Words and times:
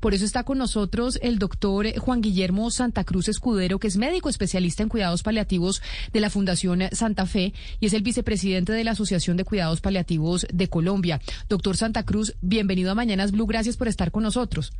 Por 0.00 0.14
eso 0.14 0.24
está 0.24 0.44
con 0.44 0.58
nosotros 0.58 1.18
el 1.22 1.38
doctor 1.38 1.86
Juan 1.98 2.20
Guillermo 2.20 2.70
Santa 2.70 3.04
Cruz 3.04 3.28
Escudero, 3.28 3.78
que 3.78 3.88
es 3.88 3.96
médico 3.96 4.28
especialista 4.28 4.82
en 4.82 4.88
cuidados 4.88 5.22
paliativos 5.22 5.82
de 6.12 6.20
la 6.20 6.30
Fundación 6.30 6.82
Santa 6.92 7.26
Fe 7.26 7.52
y 7.80 7.86
es 7.86 7.92
el 7.92 8.02
vicepresidente 8.02 8.72
de 8.72 8.84
la 8.84 8.92
Asociación 8.92 9.36
de 9.36 9.44
Cuidados 9.44 9.80
Paliativos 9.80 10.46
de 10.52 10.68
Colombia. 10.68 11.20
Doctor 11.48 11.76
Santa 11.76 12.04
Cruz, 12.04 12.34
bienvenido 12.40 12.90
a 12.90 12.94
Mañanas 12.94 13.32
Blue. 13.32 13.46
Gracias 13.46 13.76
por 13.76 13.88
estar 13.88 14.10
con 14.10 14.22
nosotros. 14.22 14.72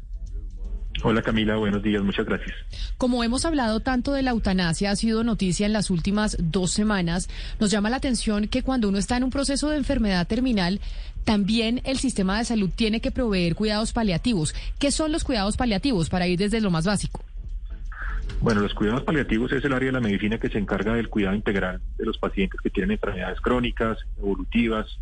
Hola 1.02 1.22
Camila, 1.22 1.56
buenos 1.56 1.82
días, 1.82 2.02
muchas 2.02 2.26
gracias. 2.26 2.56
Como 2.96 3.22
hemos 3.22 3.44
hablado 3.44 3.80
tanto 3.80 4.12
de 4.12 4.22
la 4.22 4.32
eutanasia, 4.32 4.90
ha 4.90 4.96
sido 4.96 5.22
noticia 5.22 5.64
en 5.66 5.72
las 5.72 5.90
últimas 5.90 6.36
dos 6.40 6.72
semanas, 6.72 7.28
nos 7.60 7.70
llama 7.70 7.88
la 7.88 7.96
atención 7.96 8.48
que 8.48 8.62
cuando 8.62 8.88
uno 8.88 8.98
está 8.98 9.16
en 9.16 9.24
un 9.24 9.30
proceso 9.30 9.68
de 9.70 9.76
enfermedad 9.76 10.26
terminal, 10.26 10.80
también 11.24 11.82
el 11.84 11.98
sistema 11.98 12.38
de 12.38 12.44
salud 12.44 12.70
tiene 12.74 13.00
que 13.00 13.12
proveer 13.12 13.54
cuidados 13.54 13.92
paliativos. 13.92 14.54
¿Qué 14.78 14.90
son 14.90 15.12
los 15.12 15.24
cuidados 15.24 15.56
paliativos 15.56 16.08
para 16.08 16.26
ir 16.26 16.38
desde 16.38 16.60
lo 16.60 16.70
más 16.70 16.84
básico? 16.84 17.24
Bueno, 18.40 18.60
los 18.60 18.74
cuidados 18.74 19.02
paliativos 19.02 19.52
es 19.52 19.64
el 19.64 19.72
área 19.72 19.86
de 19.86 19.92
la 19.92 20.00
medicina 20.00 20.38
que 20.38 20.48
se 20.48 20.58
encarga 20.58 20.94
del 20.94 21.08
cuidado 21.08 21.34
integral 21.34 21.80
de 21.96 22.06
los 22.06 22.18
pacientes 22.18 22.60
que 22.60 22.70
tienen 22.70 22.92
enfermedades 22.92 23.40
crónicas, 23.40 23.98
evolutivas, 24.16 24.98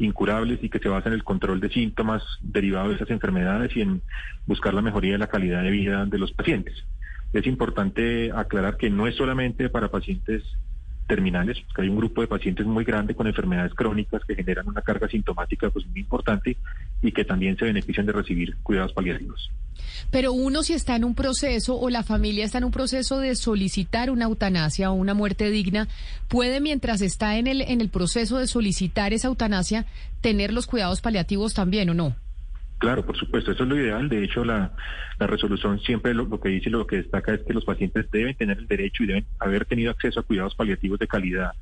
incurables 0.00 0.58
y 0.62 0.68
que 0.68 0.78
se 0.78 0.88
basa 0.88 1.08
en 1.08 1.14
el 1.14 1.24
control 1.24 1.60
de 1.60 1.70
síntomas 1.70 2.22
derivados 2.40 2.90
de 2.90 2.96
esas 2.96 3.10
enfermedades 3.10 3.76
y 3.76 3.82
en 3.82 4.02
buscar 4.46 4.74
la 4.74 4.82
mejoría 4.82 5.12
de 5.12 5.18
la 5.18 5.28
calidad 5.28 5.62
de 5.62 5.70
vida 5.70 6.06
de 6.06 6.18
los 6.18 6.32
pacientes. 6.32 6.74
Es 7.32 7.46
importante 7.46 8.32
aclarar 8.34 8.76
que 8.76 8.90
no 8.90 9.06
es 9.06 9.14
solamente 9.14 9.68
para 9.68 9.90
pacientes 9.90 10.42
terminales, 11.10 11.58
que 11.74 11.82
hay 11.82 11.88
un 11.88 11.96
grupo 11.96 12.20
de 12.20 12.28
pacientes 12.28 12.64
muy 12.64 12.84
grande 12.84 13.16
con 13.16 13.26
enfermedades 13.26 13.74
crónicas 13.74 14.22
que 14.24 14.36
generan 14.36 14.68
una 14.68 14.80
carga 14.80 15.08
sintomática 15.08 15.68
pues 15.68 15.84
muy 15.88 16.00
importante 16.00 16.56
y 17.02 17.10
que 17.10 17.24
también 17.24 17.56
se 17.58 17.64
benefician 17.64 18.06
de 18.06 18.12
recibir 18.12 18.56
cuidados 18.62 18.92
paliativos. 18.92 19.50
Pero 20.12 20.32
uno 20.32 20.62
si 20.62 20.72
está 20.72 20.94
en 20.94 21.04
un 21.04 21.16
proceso 21.16 21.76
o 21.76 21.90
la 21.90 22.04
familia 22.04 22.44
está 22.44 22.58
en 22.58 22.64
un 22.64 22.70
proceso 22.70 23.18
de 23.18 23.34
solicitar 23.34 24.08
una 24.10 24.26
eutanasia 24.26 24.92
o 24.92 24.94
una 24.94 25.14
muerte 25.14 25.50
digna, 25.50 25.88
puede 26.28 26.60
mientras 26.60 27.00
está 27.02 27.38
en 27.38 27.48
el 27.48 27.62
en 27.62 27.80
el 27.80 27.88
proceso 27.88 28.38
de 28.38 28.46
solicitar 28.46 29.12
esa 29.12 29.26
eutanasia 29.26 29.86
tener 30.20 30.52
los 30.52 30.66
cuidados 30.66 31.00
paliativos 31.00 31.54
también 31.54 31.90
o 31.90 31.94
no? 31.94 32.14
Claro, 32.80 33.04
por 33.04 33.14
supuesto, 33.14 33.52
eso 33.52 33.64
es 33.64 33.68
lo 33.68 33.76
ideal. 33.76 34.08
De 34.08 34.24
hecho, 34.24 34.42
la, 34.42 34.72
la 35.18 35.26
resolución 35.26 35.78
siempre 35.80 36.14
lo, 36.14 36.40
que 36.40 36.48
dice, 36.48 36.70
lo 36.70 36.86
que 36.86 36.96
destaca 36.96 37.34
es 37.34 37.42
que 37.42 37.52
los 37.52 37.66
pacientes 37.66 38.10
deben 38.10 38.34
tener 38.34 38.56
el 38.56 38.66
derecho 38.66 39.02
y 39.04 39.06
deben 39.06 39.26
haber 39.38 39.66
tenido 39.66 39.90
acceso 39.90 40.18
a 40.18 40.22
cuidados 40.22 40.54
paliativos 40.54 40.98
de 40.98 41.06
calidad 41.06 41.52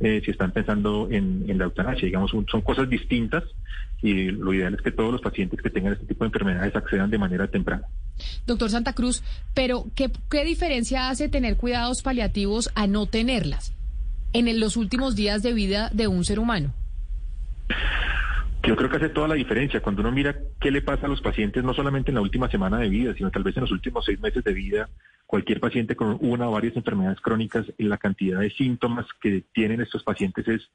eh, 0.00 0.20
si 0.22 0.30
están 0.30 0.52
pensando 0.52 1.08
en, 1.10 1.46
la 1.56 1.64
eutanasia. 1.64 2.04
Digamos, 2.04 2.30
son 2.30 2.60
cosas 2.60 2.90
distintas 2.90 3.42
y 4.02 4.32
lo 4.32 4.52
ideal 4.52 4.74
es 4.74 4.82
que 4.82 4.92
todos 4.92 5.10
los 5.10 5.22
pacientes 5.22 5.62
que 5.62 5.70
tengan 5.70 5.94
este 5.94 6.04
tipo 6.04 6.24
de 6.24 6.28
enfermedades 6.28 6.76
accedan 6.76 7.08
de 7.08 7.16
manera 7.16 7.48
temprana. 7.48 7.86
Doctor 8.46 8.68
Santa 8.68 8.92
Cruz, 8.92 9.22
pero 9.54 9.86
¿qué, 9.94 10.10
qué 10.30 10.44
diferencia 10.44 11.08
hace 11.08 11.30
tener 11.30 11.56
cuidados 11.56 12.02
paliativos 12.02 12.70
a 12.74 12.86
no 12.86 13.06
tenerlas 13.06 13.72
en 14.34 14.60
los 14.60 14.76
últimos 14.76 15.16
días 15.16 15.42
de 15.42 15.54
vida 15.54 15.88
de 15.94 16.06
un 16.06 16.22
ser 16.26 16.38
humano? 16.38 16.74
Yo 18.62 18.76
creo 18.76 18.90
que 18.90 18.96
hace 18.98 19.08
toda 19.08 19.26
la 19.26 19.34
diferencia 19.34 19.80
cuando 19.80 20.02
uno 20.02 20.12
mira 20.12 20.36
qué 20.60 20.70
le 20.70 20.82
pasa 20.82 21.06
a 21.06 21.08
los 21.08 21.22
pacientes, 21.22 21.64
no 21.64 21.72
solamente 21.72 22.10
en 22.10 22.16
la 22.16 22.20
última 22.20 22.50
semana 22.50 22.78
de 22.78 22.90
vida, 22.90 23.14
sino 23.14 23.30
tal 23.30 23.42
vez 23.42 23.56
en 23.56 23.62
los 23.62 23.72
últimos 23.72 24.04
seis 24.04 24.20
meses 24.20 24.44
de 24.44 24.52
vida. 24.52 24.88
Cualquier 25.26 25.60
paciente 25.60 25.96
con 25.96 26.18
una 26.20 26.48
o 26.48 26.52
varias 26.52 26.76
enfermedades 26.76 27.20
crónicas, 27.20 27.66
la 27.78 27.96
cantidad 27.96 28.40
de 28.40 28.50
síntomas 28.50 29.06
que 29.20 29.44
tienen 29.52 29.80
estos 29.80 30.02
pacientes 30.02 30.46
es 30.48 30.68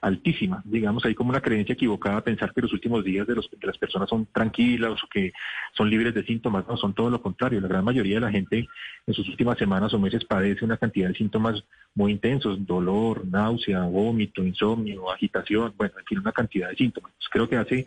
altísima. 0.00 0.62
Digamos, 0.64 1.04
hay 1.04 1.14
como 1.14 1.30
una 1.30 1.40
creencia 1.40 1.72
equivocada 1.72 2.22
pensar 2.22 2.52
que 2.52 2.62
los 2.62 2.72
últimos 2.72 3.04
días 3.04 3.26
de, 3.26 3.34
los, 3.34 3.50
de 3.50 3.66
las 3.66 3.78
personas 3.78 4.08
son 4.08 4.26
tranquilas 4.26 5.02
o 5.02 5.08
que 5.08 5.32
son 5.76 5.90
libres 5.90 6.14
de 6.14 6.24
síntomas. 6.24 6.66
No, 6.68 6.76
son 6.76 6.94
todo 6.94 7.10
lo 7.10 7.20
contrario. 7.20 7.60
La 7.60 7.68
gran 7.68 7.84
mayoría 7.84 8.16
de 8.16 8.20
la 8.20 8.30
gente 8.30 8.68
en 9.06 9.14
sus 9.14 9.28
últimas 9.28 9.58
semanas 9.58 9.92
o 9.94 9.98
meses 9.98 10.24
padece 10.24 10.64
una 10.64 10.76
cantidad 10.76 11.08
de 11.08 11.14
síntomas 11.14 11.62
muy 11.94 12.12
intensos, 12.12 12.64
dolor, 12.64 13.26
náusea, 13.26 13.82
vómito, 13.82 14.44
insomnio, 14.44 15.10
agitación, 15.10 15.74
bueno, 15.76 15.94
en 15.98 16.04
fin, 16.04 16.18
una 16.18 16.32
cantidad 16.32 16.70
de 16.70 16.76
síntomas. 16.76 17.12
Pues 17.16 17.28
creo 17.30 17.48
que 17.48 17.56
hace 17.56 17.86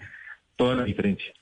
toda 0.56 0.76
la 0.76 0.84
diferencia. 0.84 1.34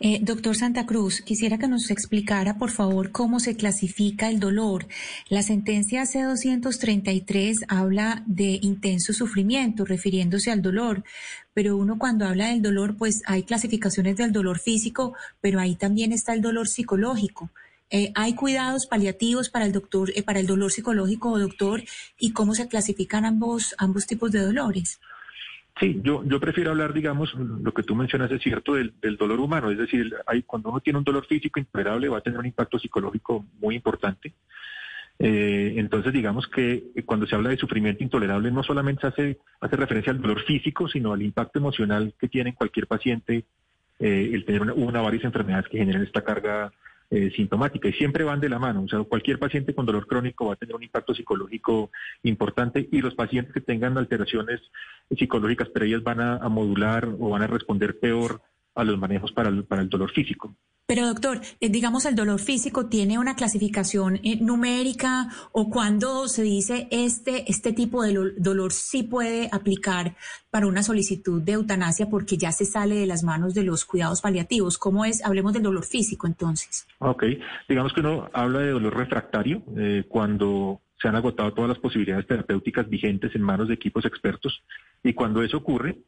Eh, 0.00 0.20
doctor 0.22 0.56
Santa 0.56 0.86
Cruz, 0.86 1.20
quisiera 1.20 1.58
que 1.58 1.68
nos 1.68 1.90
explicara, 1.90 2.58
por 2.58 2.70
favor, 2.70 3.10
cómo 3.10 3.40
se 3.40 3.56
clasifica 3.56 4.28
el 4.28 4.40
dolor. 4.40 4.86
La 5.28 5.42
sentencia 5.42 6.06
C-233 6.06 7.64
habla 7.68 8.22
de 8.26 8.58
intenso 8.62 9.12
sufrimiento, 9.12 9.84
refiriéndose 9.84 10.50
al 10.50 10.62
dolor, 10.62 11.04
pero 11.54 11.76
uno 11.76 11.98
cuando 11.98 12.26
habla 12.26 12.48
del 12.48 12.62
dolor, 12.62 12.96
pues 12.96 13.22
hay 13.26 13.42
clasificaciones 13.42 14.16
del 14.16 14.32
dolor 14.32 14.58
físico, 14.58 15.14
pero 15.40 15.58
ahí 15.60 15.74
también 15.74 16.12
está 16.12 16.34
el 16.34 16.42
dolor 16.42 16.68
psicológico. 16.68 17.50
Eh, 17.88 18.12
¿Hay 18.14 18.34
cuidados 18.34 18.86
paliativos 18.86 19.48
para 19.48 19.64
el 19.64 19.72
doctor, 19.72 20.12
eh, 20.16 20.22
para 20.22 20.40
el 20.40 20.46
dolor 20.46 20.72
psicológico, 20.72 21.38
doctor? 21.38 21.84
¿Y 22.18 22.32
cómo 22.32 22.54
se 22.54 22.68
clasifican 22.68 23.24
ambos, 23.24 23.74
ambos 23.78 24.06
tipos 24.06 24.32
de 24.32 24.40
dolores? 24.40 25.00
Sí, 25.78 26.00
yo, 26.02 26.24
yo 26.24 26.40
prefiero 26.40 26.70
hablar, 26.70 26.94
digamos, 26.94 27.34
lo 27.34 27.72
que 27.74 27.82
tú 27.82 27.94
mencionas 27.94 28.30
es 28.30 28.40
cierto, 28.40 28.74
del, 28.74 28.94
del 29.00 29.18
dolor 29.18 29.40
humano. 29.40 29.70
Es 29.70 29.76
decir, 29.76 30.14
hay, 30.26 30.42
cuando 30.42 30.70
uno 30.70 30.80
tiene 30.80 30.98
un 30.98 31.04
dolor 31.04 31.26
físico 31.26 31.60
intolerable 31.60 32.08
va 32.08 32.18
a 32.18 32.22
tener 32.22 32.38
un 32.38 32.46
impacto 32.46 32.78
psicológico 32.78 33.44
muy 33.60 33.74
importante. 33.74 34.32
Eh, 35.18 35.74
entonces, 35.76 36.12
digamos 36.12 36.46
que 36.48 36.84
cuando 37.04 37.26
se 37.26 37.34
habla 37.34 37.50
de 37.50 37.56
sufrimiento 37.58 38.02
intolerable 38.02 38.50
no 38.50 38.62
solamente 38.62 39.06
hace, 39.06 39.38
hace 39.60 39.76
referencia 39.76 40.12
al 40.12 40.20
dolor 40.20 40.42
físico, 40.44 40.88
sino 40.88 41.12
al 41.12 41.22
impacto 41.22 41.58
emocional 41.58 42.14
que 42.18 42.28
tiene 42.28 42.50
en 42.50 42.56
cualquier 42.56 42.86
paciente 42.86 43.44
eh, 43.98 44.30
el 44.32 44.44
tener 44.44 44.62
una, 44.62 44.74
una 44.74 45.00
varias 45.00 45.24
enfermedades 45.24 45.68
que 45.68 45.78
generan 45.78 46.02
esta 46.02 46.22
carga 46.22 46.72
eh, 47.10 47.30
sintomática 47.34 47.88
y 47.88 47.92
siempre 47.92 48.24
van 48.24 48.40
de 48.40 48.48
la 48.48 48.58
mano. 48.58 48.82
O 48.82 48.88
sea, 48.88 49.02
cualquier 49.04 49.38
paciente 49.38 49.74
con 49.74 49.86
dolor 49.86 50.06
crónico 50.06 50.46
va 50.46 50.54
a 50.54 50.56
tener 50.56 50.74
un 50.74 50.82
impacto 50.82 51.14
psicológico 51.14 51.90
importante 52.22 52.88
y 52.90 53.00
los 53.00 53.14
pacientes 53.14 53.54
que 53.54 53.60
tengan 53.60 53.96
alteraciones 53.96 54.60
psicológicas, 55.16 55.68
pero 55.72 55.86
ellas 55.86 56.02
van 56.02 56.20
a 56.20 56.48
modular 56.48 57.06
o 57.18 57.30
van 57.30 57.42
a 57.42 57.46
responder 57.46 57.98
peor 57.98 58.40
a 58.76 58.84
los 58.84 58.98
manejos 58.98 59.32
para 59.32 59.48
el, 59.48 59.64
para 59.64 59.82
el 59.82 59.88
dolor 59.88 60.12
físico. 60.12 60.54
Pero 60.86 61.08
doctor, 61.08 61.40
eh, 61.60 61.68
digamos 61.68 62.06
el 62.06 62.14
dolor 62.14 62.38
físico 62.38 62.86
tiene 62.86 63.18
una 63.18 63.34
clasificación 63.34 64.20
eh, 64.22 64.38
numérica 64.40 65.28
o 65.50 65.68
cuando 65.68 66.28
se 66.28 66.44
dice 66.44 66.86
este 66.92 67.50
este 67.50 67.72
tipo 67.72 68.04
de 68.04 68.34
dolor 68.38 68.72
sí 68.72 69.02
puede 69.02 69.48
aplicar 69.50 70.14
para 70.48 70.68
una 70.68 70.84
solicitud 70.84 71.42
de 71.42 71.52
eutanasia 71.52 72.08
porque 72.08 72.36
ya 72.36 72.52
se 72.52 72.64
sale 72.64 72.94
de 72.94 73.06
las 73.06 73.24
manos 73.24 73.52
de 73.52 73.64
los 73.64 73.84
cuidados 73.84 74.20
paliativos. 74.20 74.78
¿Cómo 74.78 75.04
es? 75.04 75.24
Hablemos 75.24 75.54
del 75.54 75.64
dolor 75.64 75.84
físico 75.84 76.28
entonces. 76.28 76.86
Ok, 76.98 77.24
digamos 77.68 77.92
que 77.92 78.00
uno 78.00 78.30
habla 78.32 78.60
de 78.60 78.70
dolor 78.70 78.96
refractario 78.96 79.64
eh, 79.76 80.04
cuando 80.08 80.82
se 81.00 81.08
han 81.08 81.16
agotado 81.16 81.52
todas 81.52 81.68
las 81.68 81.78
posibilidades 81.80 82.28
terapéuticas 82.28 82.88
vigentes 82.88 83.34
en 83.34 83.42
manos 83.42 83.66
de 83.66 83.74
equipos 83.74 84.04
expertos 84.04 84.62
y 85.02 85.14
cuando 85.14 85.42
eso 85.42 85.56
ocurre, 85.56 85.98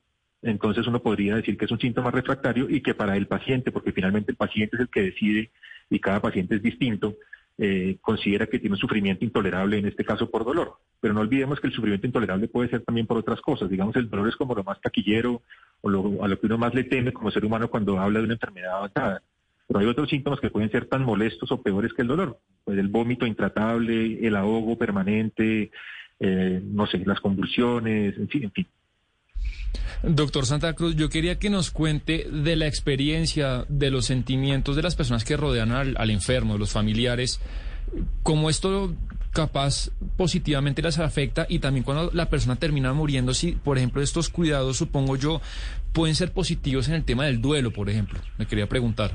entonces 0.43 0.87
uno 0.87 1.03
podría 1.03 1.37
decir 1.37 1.57
que 1.57 1.65
es 1.65 1.71
un 1.71 1.81
síntoma 1.81 2.11
refractario 2.11 2.69
y 2.69 2.81
que 2.81 2.95
para 2.95 3.17
el 3.17 3.27
paciente, 3.27 3.73
porque 3.73 3.93
finalmente 3.93 4.33
el 4.33 4.37
paciente 4.37 4.77
es 4.77 4.81
el 4.83 4.89
que 4.89 5.03
decide 5.03 5.51
y 5.91 5.99
cada 5.99 6.21
paciente 6.21 6.57
es 6.57 6.63
distinto, 6.63 7.17
eh, 7.61 7.99
considera 8.01 8.47
que 8.47 8.61
tiene 8.61 8.75
un 8.75 8.81
sufrimiento 8.81 9.25
intolerable, 9.25 9.79
en 9.79 9.87
este 9.87 10.05
caso 10.05 10.31
por 10.31 10.45
dolor. 10.45 10.77
Pero 11.01 11.13
no 11.13 11.21
olvidemos 11.21 11.59
que 11.59 11.67
el 11.67 11.73
sufrimiento 11.73 12.07
intolerable 12.07 12.47
puede 12.47 12.69
ser 12.69 12.83
también 12.83 13.07
por 13.07 13.19
otras 13.19 13.41
cosas. 13.41 13.69
Digamos, 13.69 13.97
el 13.97 14.09
dolor 14.09 14.29
es 14.29 14.37
como 14.37 14.55
lo 14.55 14.63
más 14.63 14.81
taquillero 14.81 15.43
o 15.81 15.89
lo, 15.89 16.23
a 16.23 16.29
lo 16.29 16.39
que 16.39 16.47
uno 16.47 16.57
más 16.57 16.73
le 16.73 16.85
teme 16.85 17.13
como 17.13 17.33
ser 17.33 17.45
humano 17.45 17.69
cuando 17.69 17.99
habla 17.99 18.21
de 18.21 18.27
una 18.27 18.35
enfermedad 18.35 18.77
avanzada. 18.77 19.23
Pero 19.67 19.81
hay 19.81 19.87
otros 19.87 20.09
síntomas 20.09 20.41
que 20.41 20.51
pueden 20.51 20.71
ser 20.71 20.87
tan 20.87 21.05
molestos 21.05 21.51
o 21.51 21.61
peores 21.61 21.93
que 21.93 22.03
el 22.03 22.09
dolor. 22.09 22.39
Pues 22.65 22.79
el 22.79 22.89
vómito 22.89 23.27
intratable, 23.27 24.25
el 24.25 24.37
ahogo 24.37 24.79
permanente, 24.79 25.73
eh, 26.21 26.61
no 26.63 26.87
sé, 26.87 27.03
las 27.05 27.21
convulsiones, 27.21 28.17
en 28.17 28.29
fin, 28.29 28.45
en 28.45 28.53
fin. 28.53 28.67
Doctor 30.03 30.47
Santa 30.47 30.75
Cruz, 30.75 30.95
yo 30.97 31.09
quería 31.09 31.39
que 31.39 31.51
nos 31.51 31.71
cuente 31.71 32.27
de 32.31 32.57
la 32.57 32.67
experiencia, 32.67 33.65
de 33.69 33.91
los 33.91 34.07
sentimientos 34.07 34.77
de 34.77 34.83
las 34.83 34.95
personas 34.95 35.25
que 35.25 35.37
rodean 35.37 35.73
al, 35.73 35.97
al 35.99 36.11
enfermo, 36.11 36.55
de 36.55 36.61
los 36.61 36.71
familiares, 36.71 37.41
cómo 38.23 38.51
esto 38.51 38.95
capaz 39.33 39.91
positivamente 40.17 40.83
las 40.83 40.99
afecta 40.99 41.47
y 41.49 41.59
también 41.59 41.85
cuando 41.85 42.11
la 42.13 42.29
persona 42.29 42.57
termina 42.57 42.93
muriendo, 42.93 43.35
si 43.35 43.53
por 43.53 43.79
ejemplo 43.79 44.03
estos 44.03 44.29
cuidados, 44.29 44.77
supongo 44.77 45.17
yo, 45.17 45.41
pueden 45.93 46.15
ser 46.15 46.33
positivos 46.33 46.89
en 46.89 46.95
el 46.95 47.05
tema 47.05 47.27
del 47.27 47.41
duelo, 47.41 47.73
por 47.73 47.89
ejemplo. 47.89 48.21
Me 48.39 48.47
quería 48.47 48.69
preguntar. 48.69 49.13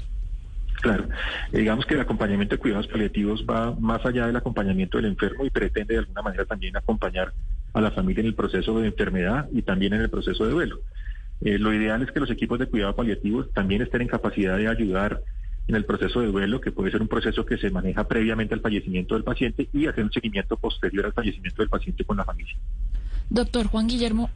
Claro, 0.82 1.08
eh, 1.52 1.60
digamos 1.60 1.86
que 1.86 1.94
el 1.94 2.02
acompañamiento 2.02 2.56
de 2.56 2.60
cuidados 2.60 2.88
paliativos 2.88 3.46
va 3.50 3.74
más 3.80 4.06
allá 4.06 4.28
del 4.28 4.36
acompañamiento 4.36 4.98
del 4.98 5.06
enfermo 5.08 5.46
y 5.46 5.50
pretende 5.50 5.94
de 5.94 6.00
alguna 6.00 6.22
manera 6.22 6.46
también 6.46 6.76
acompañar 6.76 7.34
a 7.74 7.82
la 7.82 7.92
familia 7.92 8.22
en 8.22 8.28
el 8.28 8.36
proceso 8.36 8.80
de 8.80 8.88
enfermedad 8.88 9.48
y 9.52 9.64
también 9.64 9.94
en 9.94 10.02
el 10.02 10.10
proceso 10.10 10.46
de 10.46 10.52
duelo. 10.52 10.80
Eh, 11.42 11.58
lo 11.58 11.74
ideal 11.74 12.02
es 12.02 12.12
que 12.12 12.20
los 12.20 12.32
equipos 12.32 12.60
de 12.60 12.68
cuidado 12.68 12.96
paliativos 12.96 13.52
también 13.54 13.82
estén 13.82 14.02
en 14.02 14.08
capacidad 14.08 14.58
de 14.58 14.68
ayudar 14.68 15.22
en 15.68 15.76
el 15.76 15.86
proceso 15.86 16.20
de 16.20 16.28
duelo, 16.28 16.62
que 16.62 16.72
puede 16.72 16.92
ser 16.92 17.02
un 17.02 17.08
proceso 17.08 17.46
que 17.46 17.58
se 17.58 17.70
maneja 17.70 18.08
previamente 18.08 18.54
al 18.54 18.62
fallecimiento 18.62 19.16
del 19.16 19.24
paciente 19.24 19.70
y 19.74 19.88
hacer 19.88 20.04
un 20.04 20.12
seguimiento 20.12 20.58
posterior 20.58 21.06
al 21.06 21.14
fallecimiento 21.14 21.62
del 21.62 21.70
paciente 21.70 22.04
con 22.04 22.18
la 22.18 22.26
familia. 22.26 22.56
Doctor 23.30 23.68
Juan 23.68 23.88
Guillermo, 23.88 24.30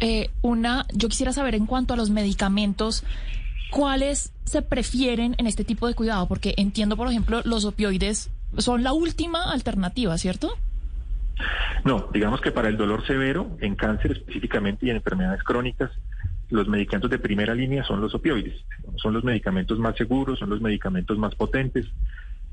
eh, 0.00 0.30
una, 0.42 0.86
yo 0.92 1.08
quisiera 1.08 1.32
saber 1.32 1.54
en 1.54 1.66
cuanto 1.66 1.94
a 1.94 1.96
los 1.96 2.10
medicamentos, 2.10 3.04
¿cuáles 3.70 4.32
se 4.44 4.62
prefieren 4.62 5.34
en 5.38 5.46
este 5.46 5.64
tipo 5.64 5.86
de 5.86 5.94
cuidado? 5.94 6.28
Porque 6.28 6.54
entiendo, 6.56 6.96
por 6.96 7.08
ejemplo, 7.08 7.40
los 7.44 7.64
opioides 7.64 8.30
son 8.58 8.82
la 8.82 8.92
última 8.92 9.52
alternativa, 9.52 10.16
¿cierto? 10.18 10.54
No, 11.84 12.08
digamos 12.12 12.40
que 12.40 12.52
para 12.52 12.68
el 12.68 12.76
dolor 12.76 13.06
severo, 13.06 13.56
en 13.60 13.74
cáncer 13.74 14.12
específicamente 14.12 14.86
y 14.86 14.90
en 14.90 14.96
enfermedades 14.96 15.42
crónicas, 15.42 15.90
los 16.50 16.68
medicamentos 16.68 17.10
de 17.10 17.18
primera 17.18 17.54
línea 17.54 17.84
son 17.84 18.00
los 18.00 18.14
opioides. 18.14 18.64
Son 18.96 19.12
los 19.12 19.24
medicamentos 19.24 19.78
más 19.78 19.96
seguros, 19.96 20.38
son 20.38 20.50
los 20.50 20.60
medicamentos 20.60 21.18
más 21.18 21.34
potentes. 21.34 21.86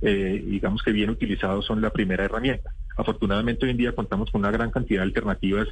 Eh, 0.01 0.43
digamos 0.47 0.81
que 0.81 0.91
bien 0.91 1.11
utilizados 1.11 1.65
son 1.65 1.81
la 1.81 1.91
primera 1.91 2.25
herramienta. 2.25 2.73
Afortunadamente 2.97 3.65
hoy 3.65 3.71
en 3.71 3.77
día 3.77 3.93
contamos 3.93 4.31
con 4.31 4.41
una 4.41 4.51
gran 4.51 4.71
cantidad 4.71 5.01
de 5.01 5.07
alternativas, 5.07 5.67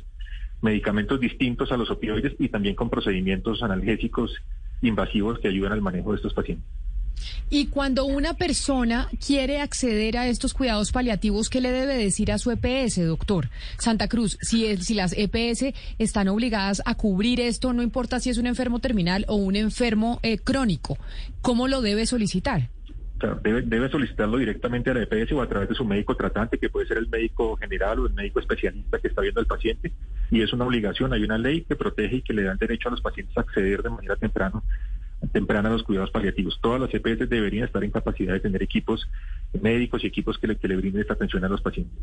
medicamentos 0.62 1.20
distintos 1.20 1.72
a 1.72 1.78
los 1.78 1.90
opioides 1.90 2.36
y 2.38 2.50
también 2.50 2.76
con 2.76 2.90
procedimientos 2.90 3.64
analgésicos 3.64 4.36
invasivos 4.82 5.40
que 5.40 5.48
ayudan 5.48 5.72
al 5.74 5.82
manejo 5.82 6.12
de 6.12 6.18
estos 6.18 6.34
pacientes. 6.34 6.79
Y 7.50 7.68
cuando 7.68 8.06
una 8.06 8.36
persona 8.36 9.10
quiere 9.26 9.60
acceder 9.60 10.18
a 10.18 10.28
estos 10.28 10.54
cuidados 10.54 10.92
paliativos, 10.92 11.50
¿qué 11.50 11.62
le 11.62 11.72
debe 11.72 11.98
decir 11.98 12.32
a 12.32 12.38
su 12.38 12.52
EPS, 12.52 13.06
doctor? 13.06 13.50
Santa 13.78 14.08
Cruz, 14.08 14.38
si, 14.42 14.94
las 14.94 15.14
EPS 15.18 15.74
están 15.98 16.28
obligadas 16.28 16.82
a 16.86 16.96
cubrir 16.96 17.40
esto, 17.42 17.74
no 17.74 17.82
importa 17.82 18.20
si 18.20 18.30
es 18.30 18.38
un 18.38 18.48
enfermo 18.48 18.80
terminal 18.80 19.26
o 19.28 19.36
un 19.36 19.56
enfermo 19.56 20.20
eh, 20.24 20.38
crónico, 20.38 20.98
¿cómo 21.42 21.68
lo 21.68 21.82
debe 21.82 22.06
solicitar? 22.06 22.70
debe, 23.44 23.62
debe, 23.64 23.90
solicitarlo 23.90 24.38
directamente 24.38 24.90
a 24.90 24.94
la 24.94 25.04
EPS 25.04 25.34
o 25.34 25.42
a 25.42 25.48
través 25.48 25.70
de 25.70 25.76
su 25.76 25.84
médico 25.84 26.16
tratante, 26.16 26.58
que 26.58 26.70
puede 26.70 26.88
ser 26.88 26.98
el 26.98 27.10
médico 27.10 27.58
general 27.58 28.00
o 28.00 28.08
el 28.08 28.14
médico 28.14 28.40
especialista 28.40 29.00
que 29.00 29.10
está 29.10 29.22
viendo 29.22 29.42
al 29.42 29.46
paciente. 29.46 29.92
Y 30.32 30.42
es 30.42 30.54
una 30.54 30.66
obligación, 30.66 31.14
hay 31.14 31.24
una 31.24 31.38
ley 31.38 31.62
que 31.62 31.76
protege 31.76 32.18
y 32.18 32.22
que 32.22 32.34
le 32.34 32.44
da 32.44 32.56
derecho 32.56 32.88
a 32.88 32.92
los 32.92 33.02
pacientes 33.02 33.36
a 33.38 33.42
acceder 33.42 33.84
de 33.84 33.90
manera 33.90 34.16
temprana 34.16 34.62
temprana 35.32 35.70
los 35.70 35.84
cuidados 35.84 36.12
paliativos. 36.12 36.60
Todas 36.62 36.80
las 36.80 36.94
EPS 36.94 37.30
deberían 37.30 37.66
estar 37.66 37.84
en 37.84 37.92
capacidad 37.92 38.34
de 38.34 38.40
tener 38.40 38.64
equipos 38.64 39.10
médicos 39.62 40.04
y 40.04 40.08
equipos 40.08 40.38
que 40.38 40.48
le, 40.48 40.58
que 40.58 40.68
le 40.68 40.78
brinden 40.78 41.02
esta 41.02 41.14
atención 41.14 41.44
a 41.44 41.50
los 41.50 41.62
pacientes. 41.62 41.98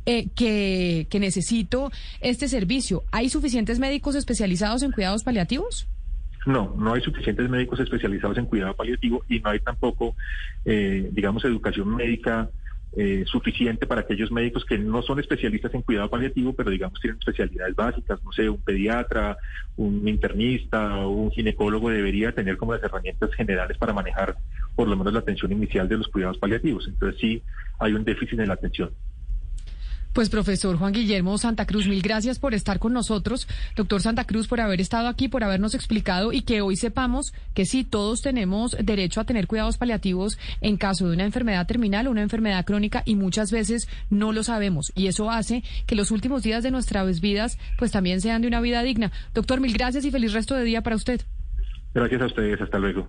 eh, 0.06 0.28
que, 0.36 1.08
que 1.10 1.18
necesito 1.18 1.90
este 2.20 2.46
servicio. 2.46 3.02
¿Hay 3.24 3.30
suficientes 3.30 3.78
médicos 3.78 4.16
especializados 4.16 4.82
en 4.82 4.92
cuidados 4.92 5.24
paliativos? 5.24 5.88
No, 6.44 6.74
no 6.76 6.92
hay 6.92 7.00
suficientes 7.00 7.48
médicos 7.48 7.80
especializados 7.80 8.36
en 8.36 8.44
cuidado 8.44 8.76
paliativo 8.76 9.24
y 9.30 9.40
no 9.40 9.48
hay 9.48 9.60
tampoco, 9.60 10.14
eh, 10.66 11.08
digamos, 11.10 11.42
educación 11.46 11.96
médica 11.96 12.50
eh, 12.94 13.24
suficiente 13.26 13.86
para 13.86 14.02
aquellos 14.02 14.30
médicos 14.30 14.66
que 14.66 14.76
no 14.76 15.00
son 15.00 15.20
especialistas 15.20 15.72
en 15.72 15.80
cuidado 15.80 16.10
paliativo, 16.10 16.52
pero 16.52 16.68
digamos 16.68 17.00
tienen 17.00 17.18
especialidades 17.18 17.74
básicas, 17.74 18.22
no 18.22 18.30
sé, 18.30 18.46
un 18.46 18.60
pediatra, 18.60 19.38
un 19.76 20.06
internista 20.06 20.98
un 21.06 21.30
ginecólogo 21.30 21.88
debería 21.88 22.32
tener 22.32 22.58
como 22.58 22.74
las 22.74 22.82
herramientas 22.82 23.32
generales 23.32 23.78
para 23.78 23.94
manejar 23.94 24.36
por 24.76 24.86
lo 24.86 24.96
menos 24.98 25.14
la 25.14 25.20
atención 25.20 25.50
inicial 25.50 25.88
de 25.88 25.96
los 25.96 26.08
cuidados 26.08 26.36
paliativos. 26.36 26.86
Entonces 26.86 27.18
sí 27.18 27.42
hay 27.78 27.94
un 27.94 28.04
déficit 28.04 28.38
en 28.38 28.48
la 28.48 28.54
atención. 28.54 28.90
Pues 30.14 30.30
profesor 30.30 30.76
Juan 30.76 30.92
Guillermo 30.92 31.36
Santa 31.38 31.66
Cruz, 31.66 31.88
mil 31.88 32.00
gracias 32.00 32.38
por 32.38 32.54
estar 32.54 32.78
con 32.78 32.92
nosotros. 32.92 33.48
Doctor 33.74 34.00
Santa 34.00 34.24
Cruz, 34.24 34.46
por 34.46 34.60
haber 34.60 34.80
estado 34.80 35.08
aquí, 35.08 35.26
por 35.26 35.42
habernos 35.42 35.74
explicado 35.74 36.32
y 36.32 36.42
que 36.42 36.60
hoy 36.60 36.76
sepamos 36.76 37.34
que 37.52 37.66
sí, 37.66 37.82
todos 37.82 38.22
tenemos 38.22 38.76
derecho 38.80 39.20
a 39.20 39.24
tener 39.24 39.48
cuidados 39.48 39.76
paliativos 39.76 40.38
en 40.60 40.76
caso 40.76 41.08
de 41.08 41.14
una 41.14 41.24
enfermedad 41.24 41.66
terminal 41.66 42.06
o 42.06 42.12
una 42.12 42.22
enfermedad 42.22 42.64
crónica 42.64 43.02
y 43.04 43.16
muchas 43.16 43.50
veces 43.50 43.88
no 44.08 44.32
lo 44.32 44.44
sabemos. 44.44 44.92
Y 44.94 45.08
eso 45.08 45.32
hace 45.32 45.64
que 45.84 45.96
los 45.96 46.12
últimos 46.12 46.44
días 46.44 46.62
de 46.62 46.70
nuestras 46.70 47.20
vidas 47.20 47.58
pues 47.76 47.90
también 47.90 48.20
sean 48.20 48.40
de 48.40 48.46
una 48.46 48.60
vida 48.60 48.84
digna. 48.84 49.10
Doctor, 49.34 49.60
mil 49.60 49.72
gracias 49.72 50.04
y 50.04 50.12
feliz 50.12 50.32
resto 50.32 50.54
de 50.54 50.62
día 50.62 50.82
para 50.82 50.94
usted. 50.94 51.22
Gracias 51.92 52.22
a 52.22 52.26
ustedes. 52.26 52.60
Hasta 52.60 52.78
luego. 52.78 53.08